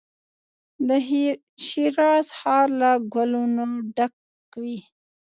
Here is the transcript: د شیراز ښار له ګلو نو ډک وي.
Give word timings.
د 0.87 0.89
شیراز 1.65 2.27
ښار 2.39 2.67
له 2.81 2.91
ګلو 3.13 3.43
نو 3.55 3.63
ډک 3.95 4.13
وي. 4.61 4.77